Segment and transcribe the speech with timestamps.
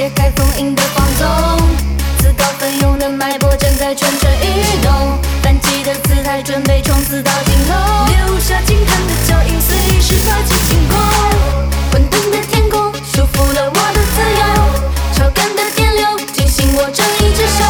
[0.00, 1.28] 解开封印的放纵，
[2.16, 7.74] 自告奋勇的脉搏正在蠢蠢欲动，反击的姿态准备冲刺到尽头，
[8.06, 10.96] 留下惊叹的脚印，随时发起进攻。
[11.92, 14.42] 混沌的天空束缚了我的自由，
[15.12, 17.62] 超感的电流惊醒我正义之手，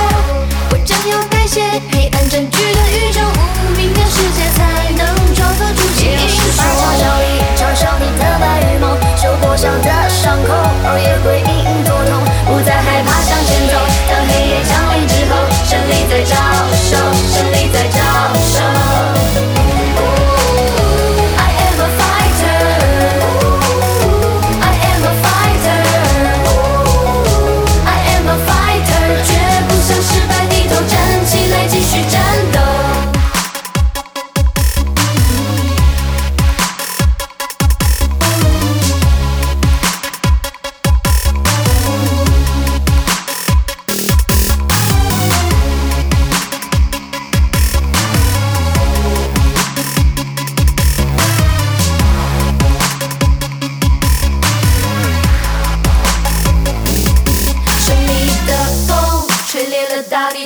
[0.71, 1.61] 我将要改写
[1.91, 6.29] 黑暗占据的宇宙，无名的世界才能创造出奇迹。
[6.29, 10.55] 是发小小一嘲你的白日梦，受过伤的伤口，
[10.87, 11.60] 熬夜回忆。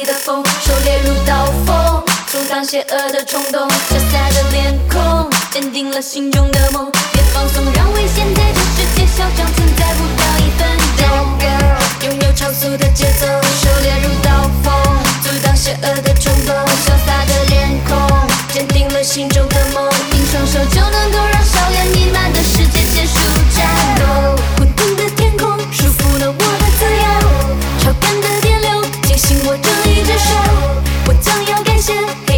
[0.04, 3.68] 的风，狩猎如刀锋，冲淡邪恶的冲动。
[3.70, 6.92] 狭隘的脸孔坚定了心中的梦，
[29.64, 30.34] 就一只手，
[31.06, 32.33] 我将要感谢。